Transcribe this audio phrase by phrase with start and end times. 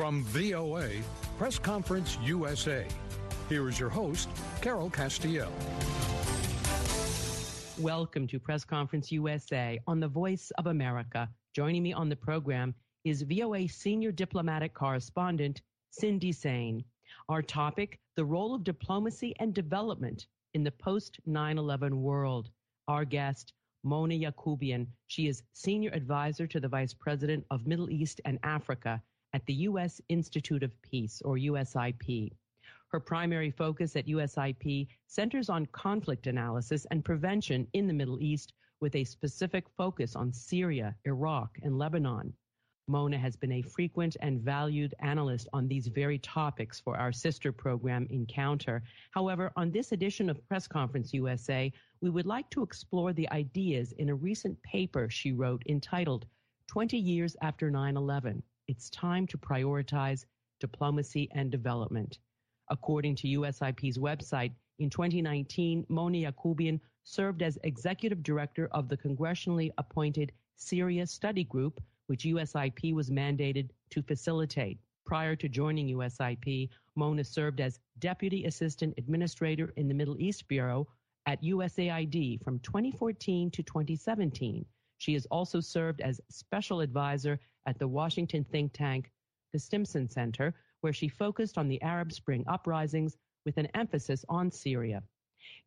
[0.00, 0.88] From VOA,
[1.36, 2.86] Press Conference USA,
[3.50, 4.30] here is your host,
[4.62, 5.50] Carol Castiel.
[7.78, 11.28] Welcome to Press Conference USA on the Voice of America.
[11.54, 16.82] Joining me on the program is VOA Senior Diplomatic Correspondent Cindy Saine.
[17.28, 22.48] Our topic, the role of diplomacy and development in the post 9 11 world.
[22.88, 23.52] Our guest,
[23.84, 24.86] Mona Yacoubian.
[25.08, 29.54] She is Senior Advisor to the Vice President of Middle East and Africa at the
[29.54, 30.00] U.S.
[30.08, 32.32] Institute of Peace, or USIP.
[32.88, 38.54] Her primary focus at USIP centers on conflict analysis and prevention in the Middle East
[38.80, 42.32] with a specific focus on Syria, Iraq, and Lebanon.
[42.88, 47.52] Mona has been a frequent and valued analyst on these very topics for our sister
[47.52, 48.82] program, Encounter.
[49.12, 53.92] However, on this edition of Press Conference USA, we would like to explore the ideas
[53.92, 56.26] in a recent paper she wrote entitled
[56.66, 60.26] 20 Years After 9 11 It's Time to Prioritize
[60.60, 62.16] Diplomacy and Development.
[62.70, 69.72] According to USIP's website, in 2019, Mona Yacoubian served as executive director of the congressionally
[69.76, 74.78] appointed Syria Study Group which USIP was mandated to facilitate.
[75.04, 80.86] Prior to joining USIP, Mona served as Deputy Assistant Administrator in the Middle East Bureau
[81.26, 84.64] at USAID from 2014 to 2017.
[84.98, 89.10] She has also served as Special Advisor at the Washington think tank,
[89.52, 94.50] the Stimson Center, where she focused on the Arab Spring uprisings with an emphasis on
[94.50, 95.02] Syria.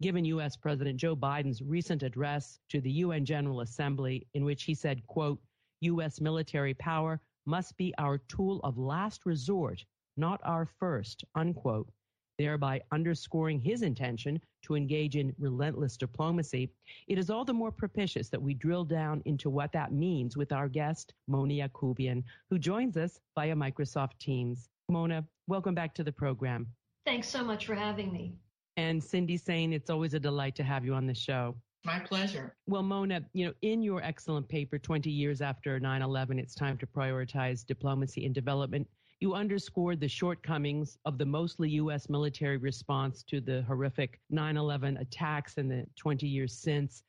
[0.01, 0.55] Given U.S.
[0.55, 5.41] President Joe Biden's recent address to the UN General Assembly, in which he said, quote,
[5.81, 6.21] U.S.
[6.21, 9.83] military power must be our tool of last resort,
[10.15, 11.91] not our first, unquote,
[12.37, 16.71] thereby underscoring his intention to engage in relentless diplomacy,
[17.07, 20.51] it is all the more propitious that we drill down into what that means with
[20.51, 24.69] our guest, Mona Yacoubian, who joins us via Microsoft Teams.
[24.89, 26.67] Mona, welcome back to the program.
[27.05, 28.33] Thanks so much for having me.
[28.77, 31.55] And Cindy Saine it's always a delight to have you on the show.
[31.85, 32.55] My pleasure.
[32.65, 36.77] Well, Mona, you know, in your excellent paper, 20 years after 9 11, it's time
[36.77, 38.87] to prioritize diplomacy and development.
[39.23, 42.09] You underscored the shortcomings of the mostly U.S.
[42.09, 47.03] military response to the horrific 9 11 attacks in the 20 years since.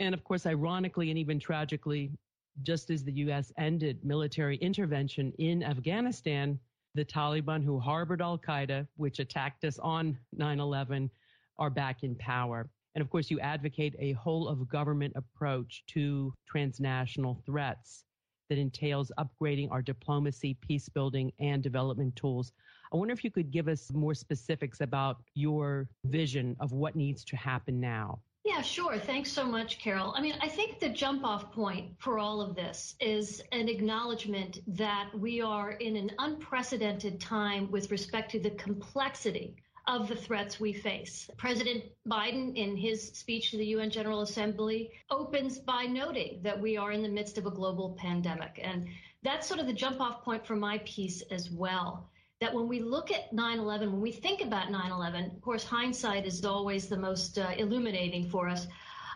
[0.00, 2.10] And of course, ironically and even tragically,
[2.64, 3.52] just as the U.S.
[3.58, 6.58] ended military intervention in Afghanistan,
[6.96, 11.08] the Taliban, who harbored Al Qaeda, which attacked us on 9 11,
[11.60, 12.68] are back in power.
[12.96, 18.02] And of course, you advocate a whole of government approach to transnational threats
[18.48, 22.52] that entails upgrading our diplomacy, peace building, and development tools.
[22.92, 27.24] I wonder if you could give us more specifics about your vision of what needs
[27.24, 28.20] to happen now.
[28.44, 28.96] Yeah, sure.
[28.96, 30.14] Thanks so much, Carol.
[30.16, 34.60] I mean, I think the jump off point for all of this is an acknowledgement
[34.68, 40.58] that we are in an unprecedented time with respect to the complexity of the threats
[40.58, 41.30] we face.
[41.36, 46.76] President Biden, in his speech to the UN General Assembly, opens by noting that we
[46.76, 48.58] are in the midst of a global pandemic.
[48.62, 48.88] And
[49.22, 52.08] that's sort of the jump off point for my piece as well.
[52.40, 55.64] That when we look at 9 11, when we think about 9 11, of course,
[55.64, 58.66] hindsight is always the most uh, illuminating for us.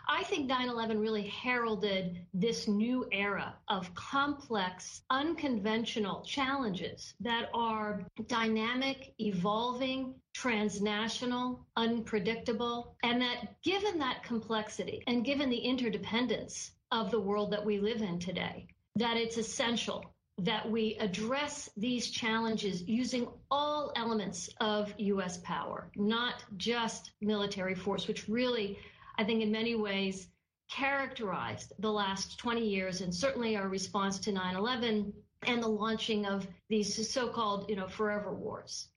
[0.07, 8.05] I think 9 11 really heralded this new era of complex, unconventional challenges that are
[8.27, 17.19] dynamic, evolving, transnational, unpredictable, and that given that complexity and given the interdependence of the
[17.19, 23.27] world that we live in today, that it's essential that we address these challenges using
[23.51, 25.37] all elements of U.S.
[25.37, 28.77] power, not just military force, which really
[29.21, 30.29] I think in many ways
[30.67, 36.47] characterized the last 20 years and certainly our response to 9-11 and the launching of
[36.69, 38.87] these so-called, you know, forever wars.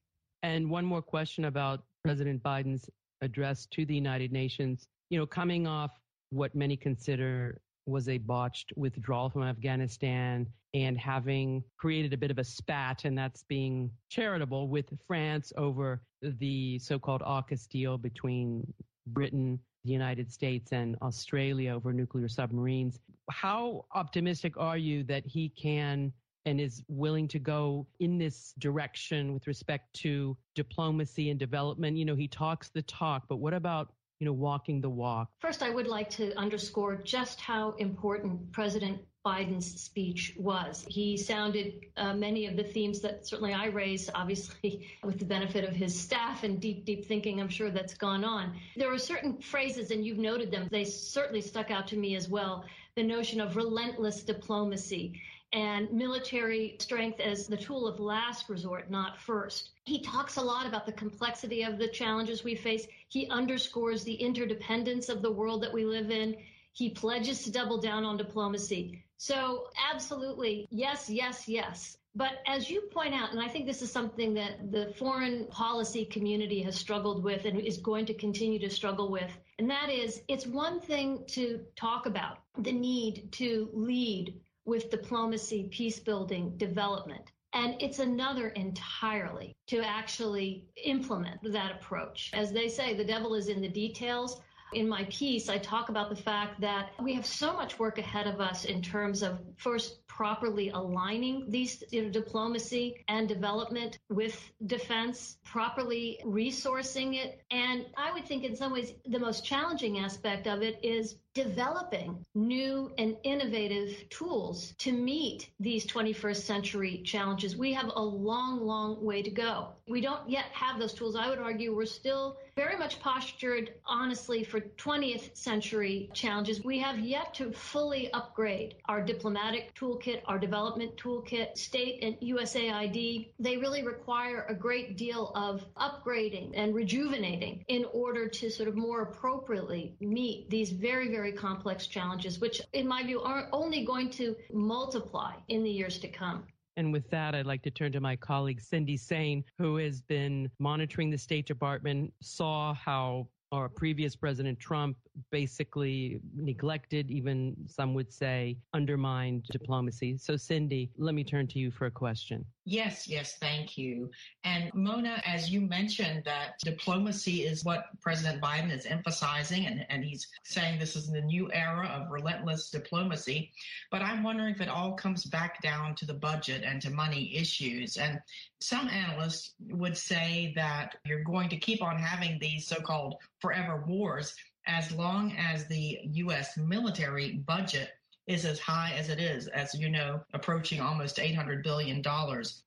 [0.43, 2.89] And one more question about President Biden's
[3.21, 4.89] address to the United Nations.
[5.11, 5.91] You know, coming off
[6.31, 12.39] what many consider was a botched withdrawal from Afghanistan and having created a bit of
[12.39, 18.67] a spat, and that's being charitable with France over the so called AUKUS deal between
[19.09, 22.99] Britain the United States and Australia over nuclear submarines.
[23.31, 26.13] How optimistic are you that he can
[26.47, 31.97] and is willing to go in this direction with respect to diplomacy and development?
[31.97, 35.29] You know, he talks the talk, but what about you know, walking the walk?
[35.41, 40.85] First, I would like to underscore just how important President Biden's speech was.
[40.87, 45.65] He sounded uh, many of the themes that certainly I raised, obviously, with the benefit
[45.65, 48.55] of his staff and deep, deep thinking, I'm sure that's gone on.
[48.77, 52.29] There were certain phrases, and you've noted them, they certainly stuck out to me as
[52.29, 52.67] well.
[52.97, 55.19] The notion of relentless diplomacy
[55.55, 59.71] and military strength as the tool of last resort, not first.
[59.85, 62.87] He talks a lot about the complexity of the challenges we face.
[63.09, 66.37] He underscores the interdependence of the world that we live in.
[66.73, 69.04] He pledges to double down on diplomacy.
[69.17, 71.97] So, absolutely, yes, yes, yes.
[72.17, 76.05] But as you point out, and I think this is something that the foreign policy
[76.05, 80.23] community has struggled with and is going to continue to struggle with, and that is
[80.29, 87.33] it's one thing to talk about the need to lead with diplomacy, peace building, development.
[87.53, 92.31] And it's another entirely to actually implement that approach.
[92.35, 94.41] As they say, the devil is in the details.
[94.73, 98.27] In my piece, I talk about the fact that we have so much work ahead
[98.27, 104.41] of us in terms of first properly aligning these you know, diplomacy and development with
[104.67, 107.43] defense, properly resourcing it.
[107.51, 112.25] And I would think in some ways the most challenging aspect of it is developing
[112.35, 117.57] new and innovative tools to meet these 21st century challenges.
[117.57, 119.71] We have a long, long way to go.
[119.89, 121.17] We don't yet have those tools.
[121.17, 126.63] I would argue we're still very much postured, honestly, for 20th century challenges.
[126.65, 133.31] We have yet to fully upgrade our diplomatic toolkit, our development toolkit, state and USAID.
[133.41, 138.77] They really require a great deal of upgrading and rejuvenating in order to sort of
[138.77, 143.83] more appropriately meet these very, very very complex challenges, which, in my view, are only
[143.83, 146.45] going to multiply in the years to come.
[146.77, 150.51] And with that, I'd like to turn to my colleague Cindy Saine, who has been
[150.59, 154.99] monitoring the State Department, saw how our previous President Trump
[155.31, 160.17] basically neglected, even some would say undermined diplomacy.
[160.17, 162.45] So, Cindy, let me turn to you for a question.
[162.67, 164.11] Yes, yes, thank you.
[164.45, 170.05] And Mona, as you mentioned, that diplomacy is what President Biden is emphasizing, and, and
[170.05, 173.53] he's saying this is the new era of relentless diplomacy.
[173.91, 177.37] But I'm wondering if it all comes back down to the budget and to money
[177.37, 177.97] issues.
[177.99, 178.19] And
[178.61, 183.85] some analysts would say that you're going to keep on having these so called forever
[183.87, 184.35] wars
[184.67, 186.57] as long as the U.S.
[186.57, 187.91] military budget
[188.27, 192.03] is as high as it is, as you know, approaching almost $800 billion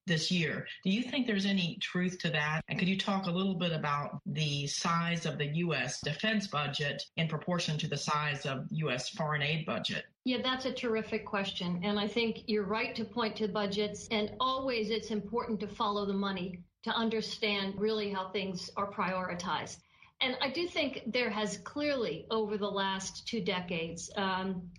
[0.05, 0.67] this year.
[0.83, 2.61] Do you think there's any truth to that?
[2.67, 5.99] And could you talk a little bit about the size of the U.S.
[6.01, 9.09] defense budget in proportion to the size of U.S.
[9.09, 10.05] foreign aid budget?
[10.25, 11.81] Yeah, that's a terrific question.
[11.83, 14.07] And I think you're right to point to budgets.
[14.11, 19.77] And always it's important to follow the money to understand really how things are prioritized.
[20.21, 24.71] And I do think there has clearly, over the last two decades, um,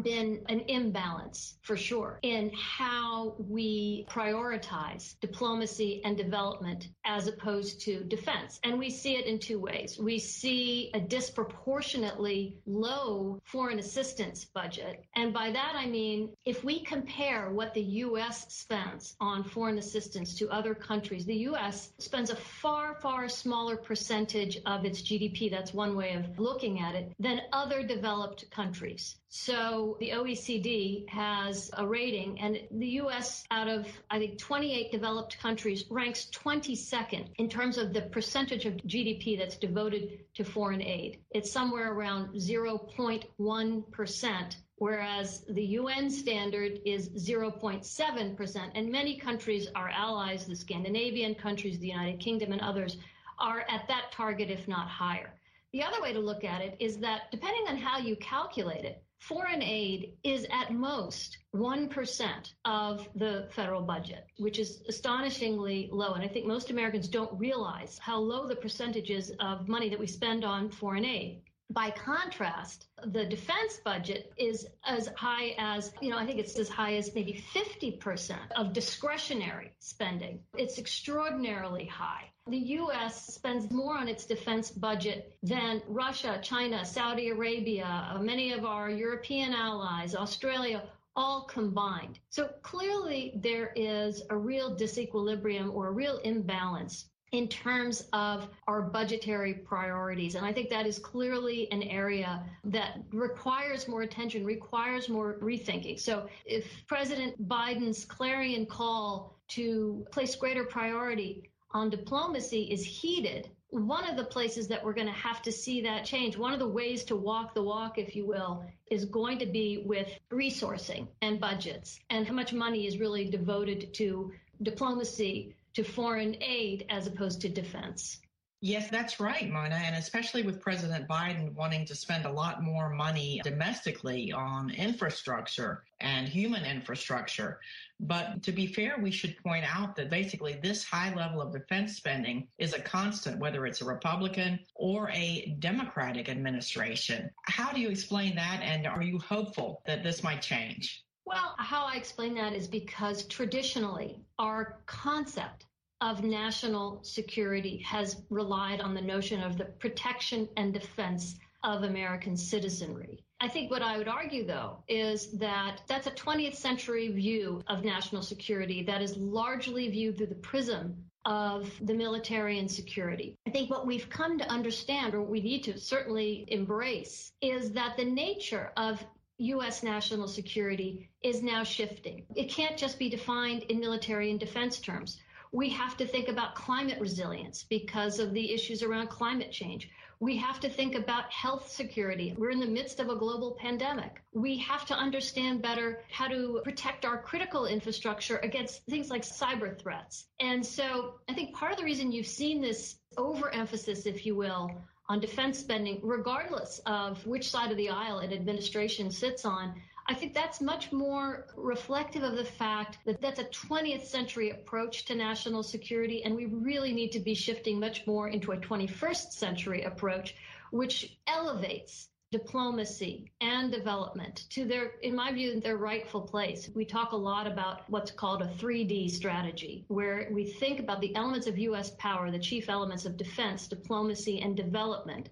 [0.00, 8.02] been an imbalance for sure in how we prioritize diplomacy and development as opposed to
[8.04, 8.58] defense.
[8.64, 9.98] And we see it in two ways.
[9.98, 15.04] We see a disproportionately low foreign assistance budget.
[15.14, 18.52] And by that, I mean, if we compare what the U.S.
[18.52, 21.92] spends on foreign assistance to other countries, the U.S.
[21.98, 25.50] spends a far, far smaller percentage of its GDP.
[25.50, 29.16] That's one way of looking at it than other developed countries.
[29.34, 35.38] So the OECD has a rating, and the U.S., out of, I think, 28 developed
[35.38, 41.20] countries, ranks 22nd in terms of the percentage of GDP that's devoted to foreign aid.
[41.30, 44.56] It's somewhere around 0.1%.
[44.76, 51.88] Whereas the UN standard is 0.7%, and many countries, our allies, the Scandinavian countries, the
[51.88, 52.98] United Kingdom, and others,
[53.38, 55.32] are at that target, if not higher.
[55.72, 59.02] The other way to look at it is that depending on how you calculate it,
[59.28, 66.14] foreign aid is at most 1% of the federal budget, which is astonishingly low.
[66.14, 69.98] And I think most Americans don't realize how low the percentage is of money that
[69.98, 71.40] we spend on foreign aid.
[71.70, 76.68] By contrast, the defense budget is as high as, you know, I think it's as
[76.68, 80.40] high as maybe 50% of discretionary spending.
[80.58, 82.31] It's extraordinarily high.
[82.48, 83.32] The U.S.
[83.32, 88.90] spends more on its defense budget than Russia, China, Saudi Arabia, uh, many of our
[88.90, 90.82] European allies, Australia,
[91.14, 92.18] all combined.
[92.30, 98.82] So clearly there is a real disequilibrium or a real imbalance in terms of our
[98.82, 100.34] budgetary priorities.
[100.34, 105.98] And I think that is clearly an area that requires more attention, requires more rethinking.
[105.98, 114.06] So if President Biden's clarion call to place greater priority on diplomacy is heated, one
[114.06, 116.68] of the places that we're going to have to see that change, one of the
[116.68, 121.40] ways to walk the walk, if you will, is going to be with resourcing and
[121.40, 124.30] budgets and how much money is really devoted to
[124.62, 128.20] diplomacy, to foreign aid as opposed to defense.
[128.64, 129.74] Yes, that's right, Mona.
[129.74, 135.82] And especially with President Biden wanting to spend a lot more money domestically on infrastructure
[136.00, 137.58] and human infrastructure.
[137.98, 141.96] But to be fair, we should point out that basically this high level of defense
[141.96, 147.30] spending is a constant, whether it's a Republican or a Democratic administration.
[147.46, 148.60] How do you explain that?
[148.62, 151.02] And are you hopeful that this might change?
[151.24, 155.66] Well, how I explain that is because traditionally our concept
[156.02, 162.36] of national security has relied on the notion of the protection and defense of American
[162.36, 163.22] citizenry.
[163.40, 167.84] I think what I would argue, though, is that that's a 20th century view of
[167.84, 173.36] national security that is largely viewed through the prism of the military and security.
[173.46, 177.70] I think what we've come to understand, or what we need to certainly embrace, is
[177.72, 179.04] that the nature of
[179.38, 179.84] U.S.
[179.84, 182.24] national security is now shifting.
[182.34, 185.20] It can't just be defined in military and defense terms.
[185.52, 189.90] We have to think about climate resilience because of the issues around climate change.
[190.18, 192.34] We have to think about health security.
[192.38, 194.22] We're in the midst of a global pandemic.
[194.32, 199.78] We have to understand better how to protect our critical infrastructure against things like cyber
[199.78, 200.26] threats.
[200.40, 204.70] And so I think part of the reason you've seen this overemphasis, if you will,
[205.08, 209.74] on defense spending, regardless of which side of the aisle an administration sits on,
[210.06, 215.04] I think that's much more reflective of the fact that that's a 20th century approach
[215.04, 219.32] to national security, and we really need to be shifting much more into a 21st
[219.32, 220.34] century approach,
[220.72, 226.68] which elevates diplomacy and development to their, in my view, their rightful place.
[226.74, 231.14] We talk a lot about what's called a 3D strategy, where we think about the
[231.14, 231.92] elements of U.S.
[231.98, 235.28] power, the chief elements of defense, diplomacy, and development,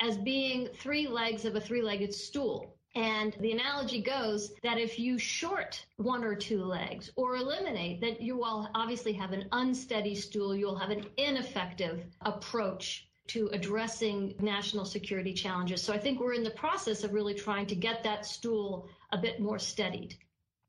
[0.00, 2.76] as being three legs of a three legged stool.
[2.94, 8.20] And the analogy goes that if you short one or two legs or eliminate that
[8.20, 14.84] you will obviously have an unsteady stool, you'll have an ineffective approach to addressing national
[14.84, 15.80] security challenges.
[15.80, 19.18] So I think we're in the process of really trying to get that stool a
[19.18, 20.16] bit more steadied.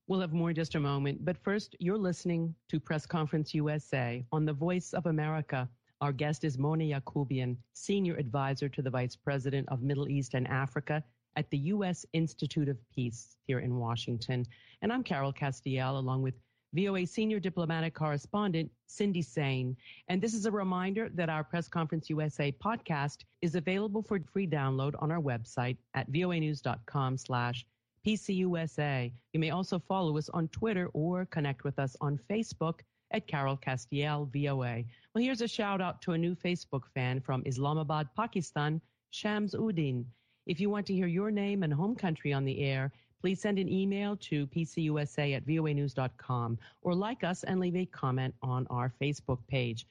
[0.07, 1.25] We'll have more in just a moment.
[1.25, 5.67] But first, you're listening to Press Conference USA on the Voice of America.
[6.01, 10.47] Our guest is Mona Yacoubian, Senior Advisor to the Vice President of Middle East and
[10.47, 11.03] Africa
[11.35, 12.07] at the U.S.
[12.13, 14.43] Institute of Peace here in Washington.
[14.81, 16.33] And I'm Carol Castiel, along with
[16.73, 19.75] VOA Senior Diplomatic Correspondent Cindy Saine.
[20.07, 24.47] And this is a reminder that our Press Conference USA podcast is available for free
[24.47, 27.63] download on our website at voanews.com slash
[28.07, 29.11] PCUSA.
[29.33, 32.79] You may also follow us on Twitter or connect with us on Facebook
[33.11, 34.83] at Carol Castiel VOA.
[35.13, 40.05] Well, here's a shout out to a new Facebook fan from Islamabad, Pakistan, Shams Udin.
[40.47, 42.91] If you want to hear your name and home country on the air,
[43.21, 48.33] please send an email to pcusa at voanews.com or like us and leave a comment
[48.41, 49.85] on our Facebook page.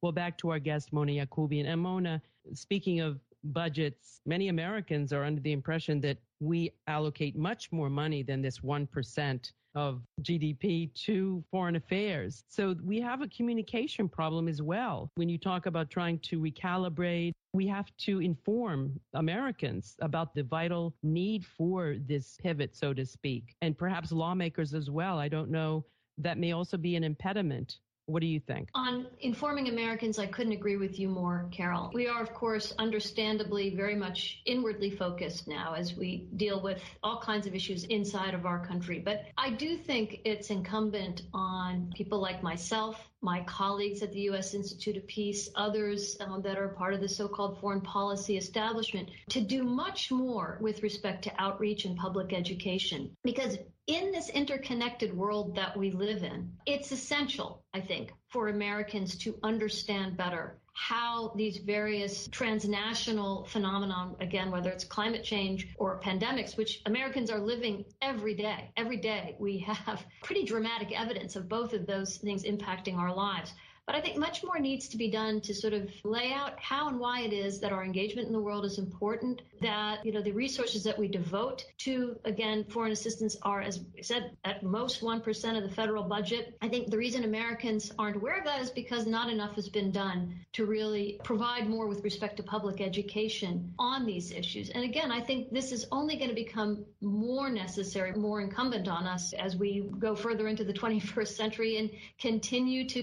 [0.00, 1.66] Well, back to our guest, Mona Yacoubian.
[1.66, 2.22] And Mona,
[2.54, 8.22] speaking of budgets, many Americans are under the impression that we allocate much more money
[8.22, 12.42] than this 1% of GDP to foreign affairs.
[12.48, 15.10] So we have a communication problem as well.
[15.14, 20.94] When you talk about trying to recalibrate, we have to inform Americans about the vital
[21.02, 25.18] need for this pivot, so to speak, and perhaps lawmakers as well.
[25.18, 25.84] I don't know.
[26.18, 27.78] That may also be an impediment
[28.08, 28.70] what do you think?
[28.74, 31.90] On informing Americans, I couldn't agree with you more, Carol.
[31.92, 37.20] We are, of course, understandably very much inwardly focused now as we deal with all
[37.20, 38.98] kinds of issues inside of our country.
[38.98, 44.54] But I do think it's incumbent on people like myself, my colleagues at the U.S.
[44.54, 49.40] Institute of Peace, others um, that are part of the so-called foreign policy establishment to
[49.40, 53.10] do much more with respect to outreach and public education.
[53.24, 59.16] Because in this interconnected world that we live in, it's essential, I think, for Americans
[59.18, 66.56] to understand better how these various transnational phenomenon, again, whether it's climate change or pandemics,
[66.56, 68.70] which Americans are living every day.
[68.76, 73.54] Every day we have pretty dramatic evidence of both of those things impacting our lives.
[73.88, 76.88] But I think much more needs to be done to sort of lay out how
[76.88, 80.20] and why it is that our engagement in the world is important, that, you know,
[80.20, 85.00] the resources that we devote to, again, foreign assistance are, as I said, at most
[85.00, 86.54] 1% of the federal budget.
[86.60, 89.90] I think the reason Americans aren't aware of that is because not enough has been
[89.90, 94.68] done to really provide more with respect to public education on these issues.
[94.68, 99.06] And again, I think this is only going to become more necessary, more incumbent on
[99.06, 103.02] us as we go further into the 21st century and continue to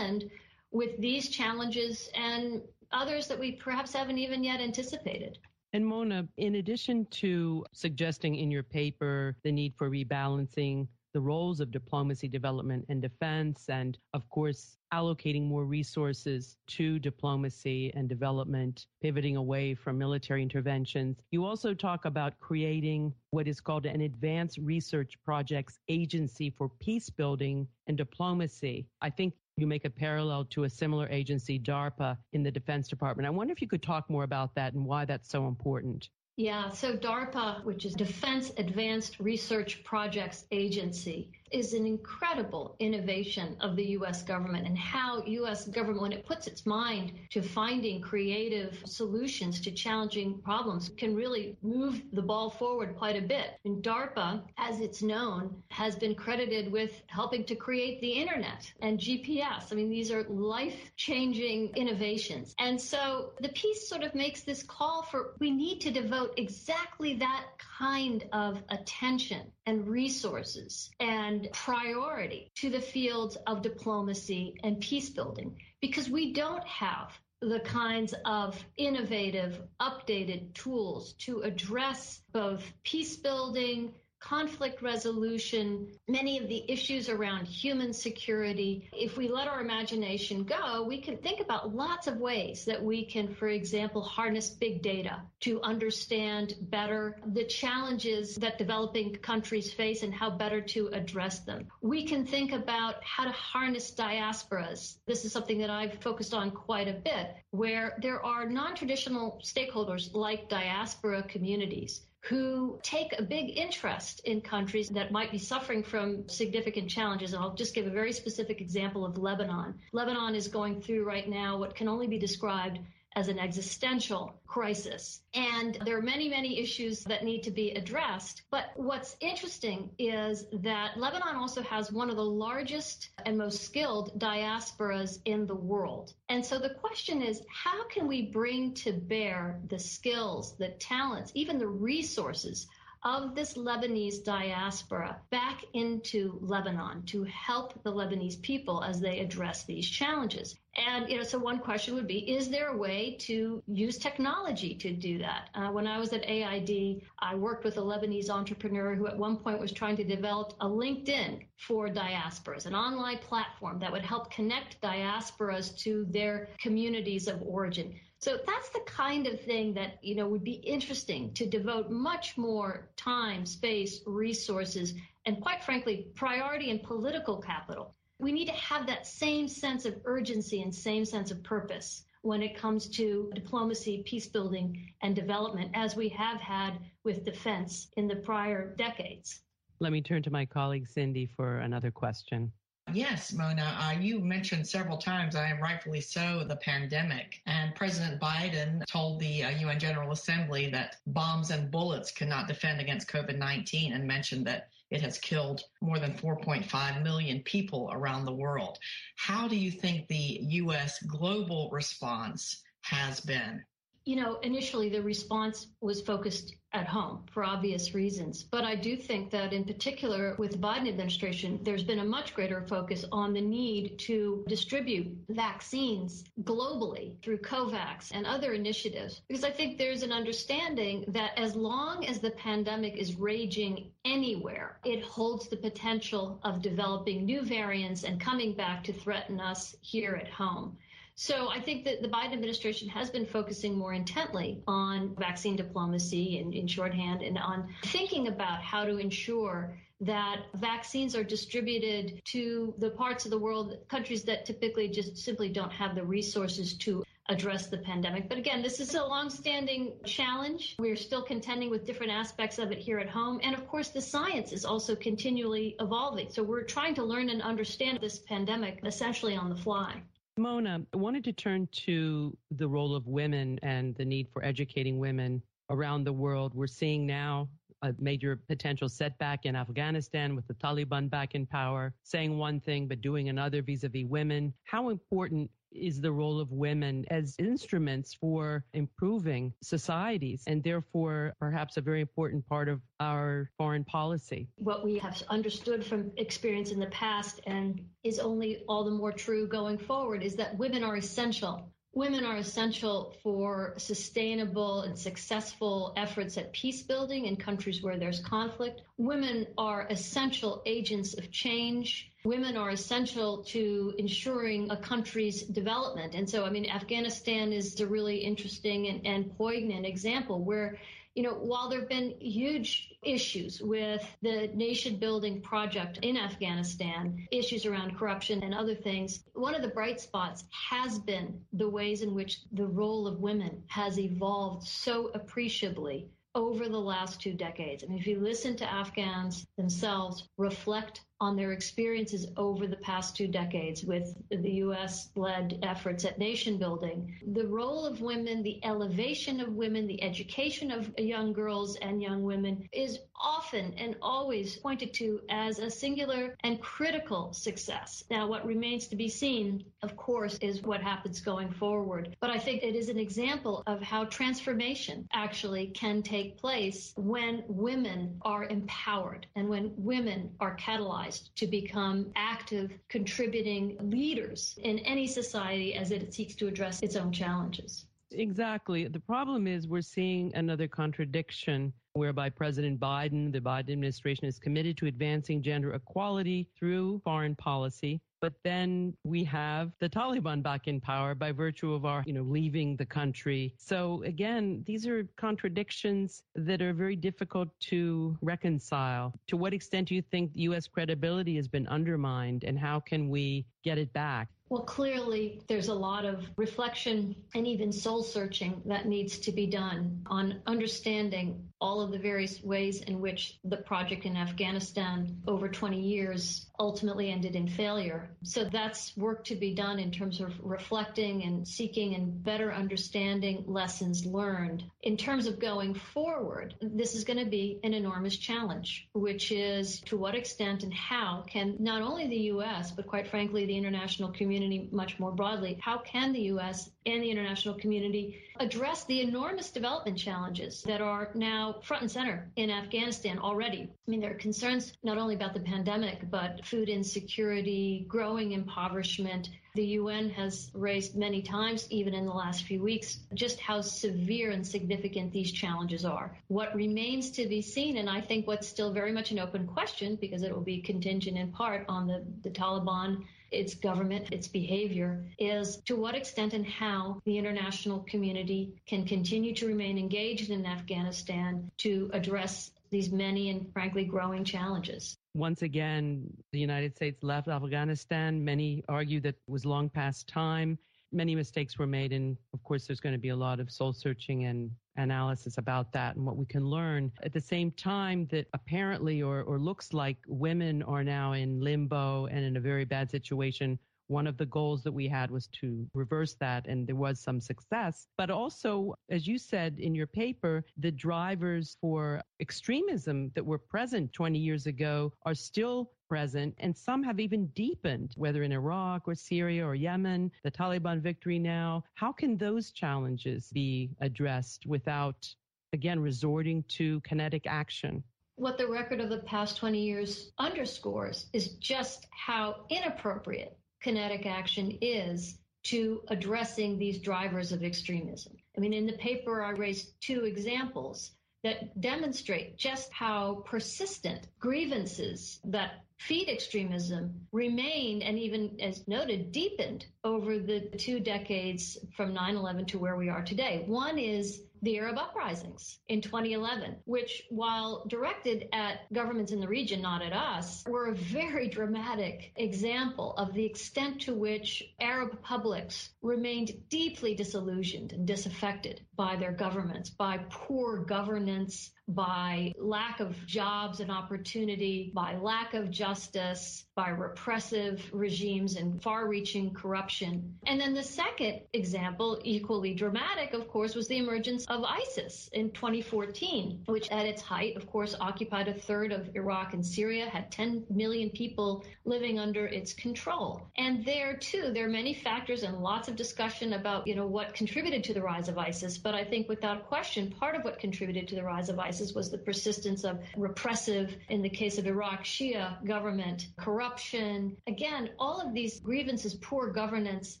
[0.20, 0.30] contend
[0.70, 5.38] with these challenges and others that we perhaps haven't even yet anticipated.
[5.72, 11.60] And Mona, in addition to suggesting in your paper the need for rebalancing the roles
[11.60, 18.86] of diplomacy, development, and defense, and of course, allocating more resources to diplomacy and development,
[19.00, 21.16] pivoting away from military interventions.
[21.30, 27.08] You also talk about creating what is called an advanced research projects agency for peace
[27.08, 28.88] building and diplomacy.
[29.00, 33.26] I think you make a parallel to a similar agency, DARPA, in the Defense Department.
[33.26, 36.08] I wonder if you could talk more about that and why that's so important.
[36.36, 43.76] Yeah, so DARPA, which is Defense Advanced Research Projects Agency, is an incredible innovation of
[43.76, 44.24] the U.S.
[44.24, 45.66] government and how U.S.
[45.68, 51.56] government, when it puts its mind to finding creative solutions to challenging problems, can really
[51.62, 53.60] move the ball forward quite a bit.
[53.64, 58.98] And DARPA, as it's known, has been credited with helping to create the internet and
[58.98, 59.70] GPS.
[59.70, 62.56] I mean, these are life-changing innovations.
[62.58, 67.14] And so the piece sort of makes this call for we need to devote exactly
[67.14, 75.10] that kind of attention and resources and priority to the fields of diplomacy and peace
[75.10, 77.10] building because we don't have
[77.40, 83.92] the kinds of innovative, updated tools to address both peace building,
[84.24, 88.88] conflict resolution, many of the issues around human security.
[88.94, 93.04] If we let our imagination go, we can think about lots of ways that we
[93.04, 100.02] can, for example, harness big data to understand better the challenges that developing countries face
[100.02, 101.68] and how better to address them.
[101.82, 104.96] We can think about how to harness diasporas.
[105.06, 110.14] This is something that I've focused on quite a bit, where there are non-traditional stakeholders
[110.14, 116.26] like diaspora communities who take a big interest in countries that might be suffering from
[116.26, 117.34] significant challenges.
[117.34, 119.74] And I'll just give a very specific example of Lebanon.
[119.92, 122.78] Lebanon is going through right now what can only be described
[123.16, 125.20] as an existential crisis.
[125.34, 128.42] And there are many, many issues that need to be addressed.
[128.50, 134.18] But what's interesting is that Lebanon also has one of the largest and most skilled
[134.18, 136.12] diasporas in the world.
[136.28, 141.32] And so the question is, how can we bring to bear the skills, the talents,
[141.34, 142.66] even the resources
[143.04, 149.64] of this Lebanese diaspora back into Lebanon to help the Lebanese people as they address
[149.64, 150.56] these challenges.
[150.76, 154.74] And, you know, so one question would be, is there a way to use technology
[154.76, 155.50] to do that?
[155.54, 159.36] Uh, when I was at AID, I worked with a Lebanese entrepreneur who at one
[159.36, 164.32] point was trying to develop a LinkedIn for diasporas, an online platform that would help
[164.32, 167.94] connect diasporas to their communities of origin.
[168.24, 172.38] So that's the kind of thing that, you know, would be interesting to devote much
[172.38, 174.94] more time, space, resources,
[175.26, 177.94] and quite frankly, priority and political capital.
[178.18, 182.42] We need to have that same sense of urgency and same sense of purpose when
[182.42, 188.08] it comes to diplomacy, peace building, and development, as we have had with defense in
[188.08, 189.40] the prior decades.
[189.80, 192.52] Let me turn to my colleague Cindy for another question.
[192.92, 197.40] Yes, Mona, uh, you mentioned several times, I am rightfully so, the pandemic.
[197.46, 202.80] And President Biden told the uh, UN General Assembly that bombs and bullets cannot defend
[202.80, 208.26] against COVID 19 and mentioned that it has killed more than 4.5 million people around
[208.26, 208.78] the world.
[209.16, 211.02] How do you think the U.S.
[211.02, 213.64] global response has been?
[214.04, 218.42] You know, initially the response was focused at home for obvious reasons.
[218.42, 222.34] But I do think that in particular with the Biden administration, there's been a much
[222.34, 229.22] greater focus on the need to distribute vaccines globally through COVAX and other initiatives.
[229.28, 234.80] Because I think there's an understanding that as long as the pandemic is raging anywhere,
[234.84, 240.16] it holds the potential of developing new variants and coming back to threaten us here
[240.20, 240.76] at home.
[241.16, 246.38] So I think that the Biden administration has been focusing more intently on vaccine diplomacy
[246.38, 252.74] and in shorthand and on thinking about how to ensure that vaccines are distributed to
[252.78, 257.04] the parts of the world, countries that typically just simply don't have the resources to
[257.28, 258.28] address the pandemic.
[258.28, 260.74] But again, this is a long-standing challenge.
[260.78, 263.40] We're still contending with different aspects of it here at home.
[263.42, 266.28] And of course, the science is also continually evolving.
[266.30, 270.02] So we're trying to learn and understand this pandemic essentially on the fly.
[270.36, 274.98] Mona, I wanted to turn to the role of women and the need for educating
[274.98, 276.54] women around the world.
[276.54, 277.48] We're seeing now
[277.82, 282.88] a major potential setback in Afghanistan with the Taliban back in power, saying one thing
[282.88, 284.52] but doing another vis a vis women.
[284.64, 291.76] How important is the role of women as instruments for improving societies and therefore perhaps
[291.76, 294.48] a very important part of our foreign policy.
[294.56, 299.12] What we have understood from experience in the past and is only all the more
[299.12, 305.92] true going forward is that women are essential Women are essential for sustainable and successful
[305.96, 308.82] efforts at peace building in countries where there's conflict.
[308.96, 312.10] Women are essential agents of change.
[312.24, 316.14] Women are essential to ensuring a country's development.
[316.14, 320.78] And so, I mean, Afghanistan is a really interesting and, and poignant example where
[321.14, 327.28] you know, while there have been huge issues with the nation building project in Afghanistan,
[327.30, 332.02] issues around corruption and other things, one of the bright spots has been the ways
[332.02, 337.84] in which the role of women has evolved so appreciably over the last two decades.
[337.84, 343.16] I mean, if you listen to Afghans themselves reflect on their experiences over the past
[343.16, 345.08] two decades with the U.S.
[345.16, 347.14] led efforts at nation building.
[347.32, 352.22] The role of women, the elevation of women, the education of young girls and young
[352.24, 358.04] women is often and always pointed to as a singular and critical success.
[358.10, 362.16] Now, what remains to be seen, of course, is what happens going forward.
[362.20, 367.44] But I think it is an example of how transformation actually can take place when
[367.48, 375.06] women are empowered and when women are catalyzed to become active, contributing leaders in any
[375.06, 377.86] society as it seeks to address its own challenges.
[378.10, 378.86] Exactly.
[378.86, 384.76] The problem is we're seeing another contradiction whereby President Biden, the Biden administration is committed
[384.78, 388.00] to advancing gender equality through foreign policy.
[388.24, 392.22] But then we have the Taliban back in power by virtue of our, you know,
[392.22, 393.54] leaving the country.
[393.58, 399.12] So again, these are contradictions that are very difficult to reconcile.
[399.26, 400.66] To what extent do you think U.S.
[400.66, 404.30] credibility has been undermined and how can we get it back?
[404.50, 409.46] Well, clearly, there's a lot of reflection and even soul searching that needs to be
[409.46, 415.48] done on understanding all of the various ways in which the project in Afghanistan over
[415.48, 418.10] 20 years ultimately ended in failure.
[418.22, 423.44] So that's work to be done in terms of reflecting and seeking and better understanding
[423.46, 424.64] lessons learned.
[424.82, 429.80] In terms of going forward, this is going to be an enormous challenge, which is
[429.82, 434.12] to what extent and how can not only the U.S., but quite frankly, the international
[434.12, 436.70] community much more broadly, how can the U.S.
[436.86, 442.30] and the international community address the enormous development challenges that are now front and center
[442.36, 443.62] in Afghanistan already.
[443.62, 449.30] I mean, there are concerns not only about the pandemic, but food insecurity, growing impoverishment.
[449.54, 454.32] The UN has raised many times, even in the last few weeks, just how severe
[454.32, 456.18] and significant these challenges are.
[456.26, 459.96] What remains to be seen, and I think what's still very much an open question,
[459.96, 465.04] because it will be contingent in part on the, the Taliban its government, its behavior,
[465.18, 470.46] is to what extent and how the international community can continue to remain engaged in
[470.46, 474.96] Afghanistan to address these many and frankly growing challenges.
[475.14, 478.24] Once again, the United States left Afghanistan.
[478.24, 480.58] Many argue that it was long past time.
[480.94, 483.72] Many mistakes were made, and of course, there's going to be a lot of soul
[483.72, 486.92] searching and analysis about that and what we can learn.
[487.02, 492.06] At the same time, that apparently or, or looks like women are now in limbo
[492.06, 495.66] and in a very bad situation one of the goals that we had was to
[495.74, 497.86] reverse that, and there was some success.
[497.96, 503.92] But also, as you said in your paper, the drivers for extremism that were present
[503.92, 508.96] 20 years ago are still present, and some have even deepened, whether in Iraq or
[508.96, 511.62] Syria or Yemen, the Taliban victory now.
[511.74, 515.08] How can those challenges be addressed without,
[515.52, 517.84] again, resorting to kinetic action?
[518.16, 524.58] What the record of the past 20 years underscores is just how inappropriate kinetic action
[524.60, 528.14] is to addressing these drivers of extremism.
[528.36, 530.90] I mean, in the paper, I raised two examples
[531.24, 539.66] that demonstrate just how persistent grievances that feed extremism remained and even as noted deepened
[539.82, 543.42] over the two decades from 9-11 to where we are today.
[543.46, 549.62] One is the Arab uprisings in 2011, which, while directed at governments in the region,
[549.62, 555.70] not at us, were a very dramatic example of the extent to which Arab publics
[555.80, 563.60] remained deeply disillusioned and disaffected by their governments, by poor governance, by lack of jobs
[563.60, 570.14] and opportunity, by lack of justice, by repressive regimes and far reaching corruption.
[570.26, 575.30] And then the second example, equally dramatic, of course, was the emergence of ISIS in
[575.30, 580.10] 2014, which at its height, of course, occupied a third of Iraq and Syria, had
[580.12, 583.22] 10 million people living under its control.
[583.36, 587.14] And there too, there are many factors and lots of discussion about, you know, what
[587.14, 588.58] contributed to the rise of ISIS.
[588.58, 591.72] But I think without question, part of what contributed to the rise of ISIS ISIS
[591.72, 597.16] was the persistence of repressive, in the case of Iraq, Shia government, corruption.
[597.28, 600.00] Again, all of these grievances, poor governance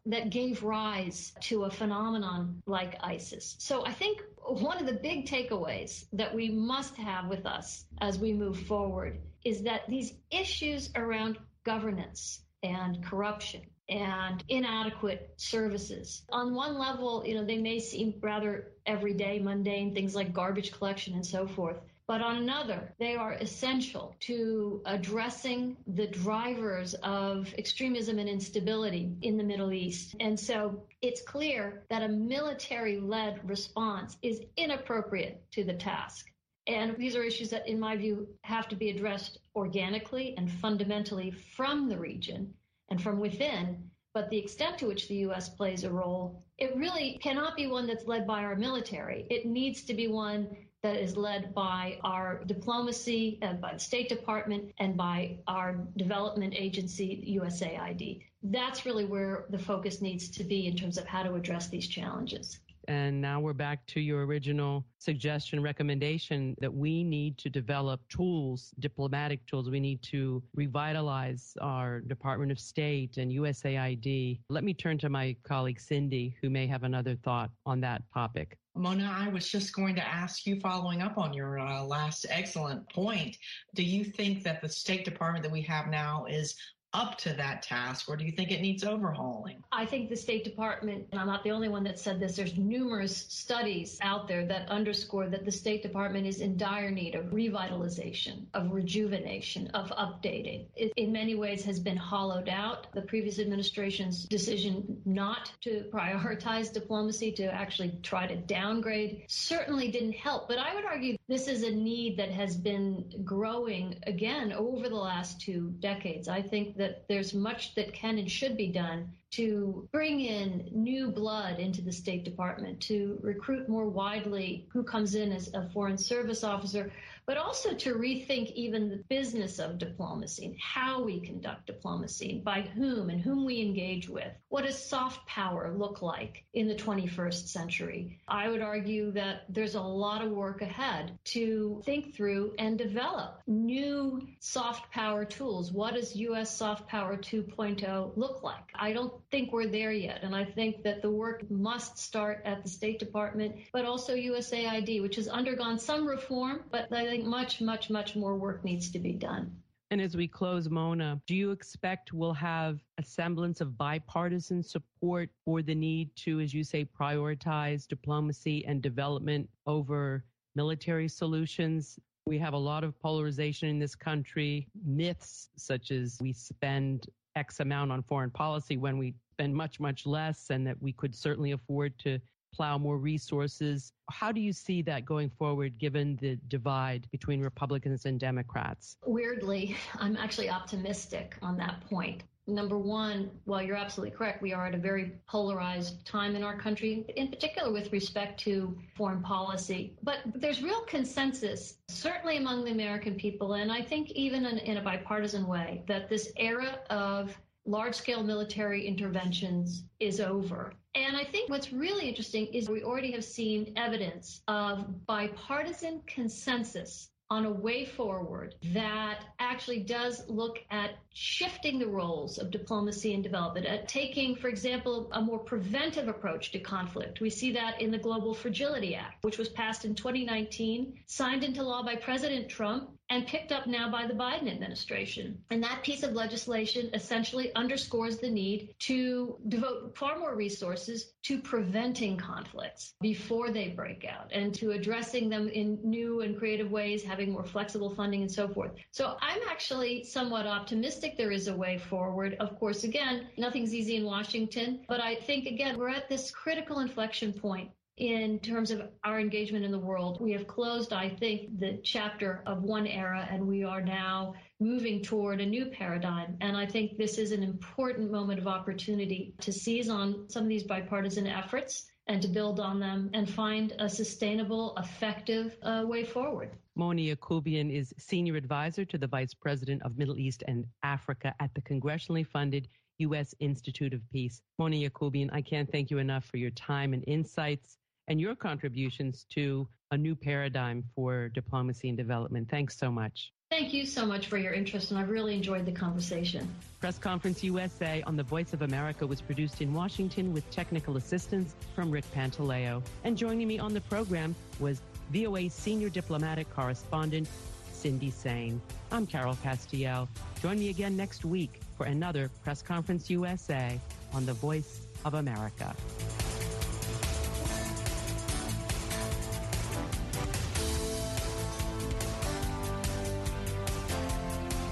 [0.06, 3.54] that gave rise to a phenomenon like ISIS.
[3.60, 8.18] So I think one of the big takeaways that we must have with us as
[8.18, 16.22] we move forward is that these issues around governance and corruption and inadequate services.
[16.30, 21.14] On one level, you know, they may seem rather everyday, mundane, things like garbage collection
[21.14, 21.76] and so forth.
[22.06, 29.38] But on another, they are essential to addressing the drivers of extremism and instability in
[29.38, 30.14] the Middle East.
[30.20, 36.30] And so it's clear that a military led response is inappropriate to the task.
[36.66, 41.30] And these are issues that, in my view, have to be addressed organically and fundamentally
[41.30, 42.54] from the region
[42.90, 43.90] and from within.
[44.12, 45.48] But the extent to which the U.S.
[45.48, 49.26] plays a role, it really cannot be one that's led by our military.
[49.28, 54.08] It needs to be one that is led by our diplomacy, and by the State
[54.08, 58.22] Department, and by our development agency, USAID.
[58.42, 61.88] That's really where the focus needs to be in terms of how to address these
[61.88, 62.60] challenges.
[62.88, 68.72] And now we're back to your original suggestion, recommendation that we need to develop tools,
[68.78, 69.70] diplomatic tools.
[69.70, 74.40] We need to revitalize our Department of State and USAID.
[74.48, 78.58] Let me turn to my colleague Cindy, who may have another thought on that topic.
[78.76, 82.88] Mona, I was just going to ask you, following up on your uh, last excellent
[82.92, 83.36] point,
[83.76, 86.56] do you think that the State Department that we have now is
[86.94, 89.62] up to that task, or do you think it needs overhauling?
[89.72, 92.56] I think the State Department, and I'm not the only one that said this, there's
[92.56, 97.26] numerous studies out there that underscore that the State Department is in dire need of
[97.26, 100.66] revitalization, of rejuvenation, of updating.
[100.76, 102.86] It in many ways has been hollowed out.
[102.94, 110.12] The previous administration's decision not to prioritize diplomacy, to actually try to downgrade, certainly didn't
[110.12, 110.48] help.
[110.48, 114.94] But I would argue this is a need that has been growing again over the
[114.94, 116.28] last two decades.
[116.28, 121.08] I think that there's much that can and should be done to bring in new
[121.10, 125.98] blood into the State Department, to recruit more widely who comes in as a foreign
[125.98, 126.92] service officer,
[127.26, 133.10] but also to rethink even the business of diplomacy how we conduct diplomacy by whom
[133.10, 134.32] and whom we engage with.
[134.48, 138.20] What does soft power look like in the 21st century?
[138.28, 143.40] I would argue that there's a lot of work ahead to think through and develop
[143.46, 145.72] new soft power tools.
[145.72, 146.56] What does U.S.
[146.56, 148.70] soft power 2.0 look like?
[148.74, 150.20] I don't think we're there yet.
[150.22, 155.02] And I think that the work must start at the State Department, but also USAID,
[155.02, 159.00] which has undergone some reform, but I think much, much, much more work needs to
[159.00, 159.50] be done.
[159.90, 165.30] And as we close, Mona, do you expect we'll have a semblance of bipartisan support
[165.44, 171.98] for the need to, as you say, prioritize diplomacy and development over military solutions?
[172.24, 177.58] We have a lot of polarization in this country, myths such as we spend X
[177.58, 181.52] amount on foreign policy when we spend much, much less, and that we could certainly
[181.52, 182.20] afford to
[182.54, 183.92] plow more resources.
[184.10, 188.96] How do you see that going forward given the divide between Republicans and Democrats?
[189.04, 192.22] Weirdly, I'm actually optimistic on that point.
[192.46, 196.56] Number one, while you're absolutely correct, we are at a very polarized time in our
[196.56, 199.96] country, in particular with respect to foreign policy.
[200.02, 204.76] But there's real consensus, certainly among the American people, and I think even in, in
[204.76, 207.36] a bipartisan way, that this era of
[207.66, 210.72] large scale military interventions is over.
[210.94, 217.10] And I think what's really interesting is we already have seen evidence of bipartisan consensus
[217.30, 223.22] on a way forward that actually does look at shifting the roles of diplomacy and
[223.22, 227.20] development, at taking, for example, a more preventive approach to conflict.
[227.20, 231.62] We see that in the Global Fragility Act, which was passed in 2019, signed into
[231.62, 235.38] law by President Trump, and picked up now by the Biden administration.
[235.50, 241.38] And that piece of legislation essentially underscores the need to devote far more resources to
[241.38, 247.04] preventing conflicts before they break out and to addressing them in new and creative ways,
[247.04, 248.72] having more flexible funding and so forth.
[248.90, 252.36] So I'm actually somewhat optimistic there is a way forward.
[252.40, 256.80] Of course, again, nothing's easy in Washington, but I think again, we're at this critical
[256.80, 260.20] inflection point in terms of our engagement in the world.
[260.20, 265.00] We have closed, I think, the chapter of one era, and we are now moving
[265.00, 266.36] toward a new paradigm.
[266.40, 270.48] And I think this is an important moment of opportunity to seize on some of
[270.48, 276.04] these bipartisan efforts and to build on them and find a sustainable, effective uh, way
[276.04, 276.50] forward.
[276.74, 281.54] Mona Yacoubian is Senior Advisor to the Vice President of Middle East and Africa at
[281.54, 283.34] the congressionally funded U.S.
[283.38, 284.42] Institute of Peace.
[284.58, 289.26] Mona Yacoubian, I can't thank you enough for your time and insights and your contributions
[289.34, 292.48] to a new paradigm for diplomacy and development.
[292.50, 293.32] Thanks so much.
[293.50, 296.48] Thank you so much for your interest, and I've really enjoyed the conversation.
[296.80, 301.54] Press Conference USA on the Voice of America was produced in Washington with technical assistance
[301.74, 302.82] from Rick Pantaleo.
[303.04, 304.80] And joining me on the program was
[305.12, 307.28] VOA Senior Diplomatic Correspondent
[307.72, 308.58] Cindy Saine.
[308.90, 310.08] I'm Carol Castiel.
[310.42, 313.78] Join me again next week for another Press Conference USA
[314.12, 315.76] on the Voice of America.